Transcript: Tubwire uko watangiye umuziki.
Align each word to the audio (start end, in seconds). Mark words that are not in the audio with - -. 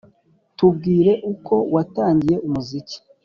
Tubwire 0.57 1.13
uko 1.33 1.55
watangiye 1.73 2.37
umuziki. 2.47 2.97